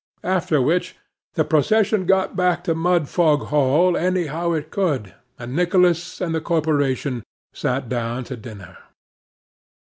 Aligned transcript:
After 0.25 0.59
which, 0.59 0.95
the 1.35 1.43
procession 1.45 2.07
got 2.07 2.35
back 2.35 2.63
to 2.63 2.73
Mudfog 2.73 3.49
Hall 3.49 3.95
any 3.95 4.25
how 4.25 4.51
it 4.53 4.71
could; 4.71 5.13
and 5.37 5.55
Nicholas 5.55 6.19
and 6.19 6.33
the 6.33 6.41
corporation 6.41 7.21
sat 7.53 7.87
down 7.87 8.23
to 8.23 8.35
dinner. 8.35 8.79